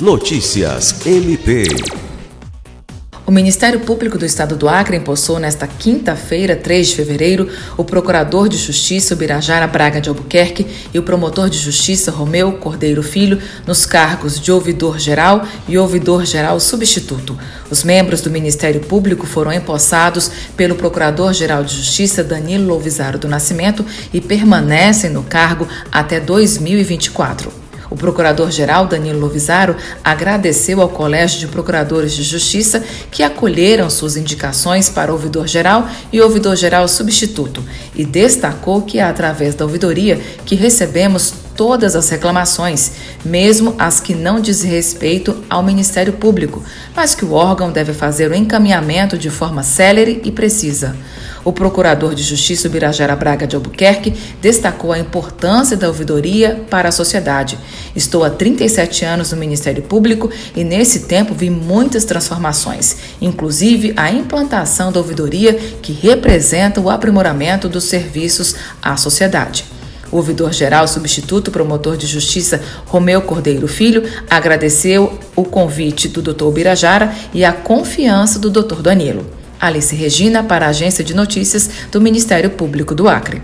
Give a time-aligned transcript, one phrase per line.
[0.00, 1.64] Notícias MP.
[3.26, 8.48] O Ministério Público do Estado do Acre empossou nesta quinta-feira, 3 de fevereiro, o Procurador
[8.48, 13.84] de Justiça Birajara Braga de Albuquerque e o Promotor de Justiça Romeu Cordeiro Filho nos
[13.84, 17.36] cargos de ouvidor geral e ouvidor geral substituto.
[17.68, 23.84] Os membros do Ministério Público foram empossados pelo Procurador-Geral de Justiça Danilo Louvisaro do Nascimento
[24.14, 27.67] e permanecem no cargo até 2024.
[27.90, 34.88] O procurador-geral Danilo Lovisaro agradeceu ao Colégio de Procuradores de Justiça que acolheram suas indicações
[34.90, 37.62] para ouvidor-geral e ouvidor-geral substituto
[37.94, 42.92] e destacou que é através da ouvidoria que recebemos todas as reclamações,
[43.24, 46.62] mesmo as que não dizem respeito ao Ministério Público,
[46.94, 50.94] mas que o órgão deve fazer o encaminhamento de forma célere e precisa.
[51.44, 56.92] O procurador de Justiça Birajara Braga de Albuquerque destacou a importância da ouvidoria para a
[56.92, 57.58] sociedade.
[57.94, 64.10] Estou há 37 anos no Ministério Público e nesse tempo vi muitas transformações, inclusive a
[64.10, 69.64] implantação da ouvidoria que representa o aprimoramento dos serviços à sociedade.
[70.10, 76.50] O ouvidor-geral substituto promotor de justiça Romeu Cordeiro Filho agradeceu o convite do Dr.
[76.50, 78.80] Birajara e a confiança do Dr.
[78.80, 79.37] Danilo.
[79.60, 83.42] Alice Regina para a Agência de Notícias do Ministério Público do Acre.